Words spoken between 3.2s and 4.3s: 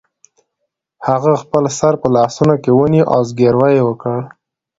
زګیروی یې وکړ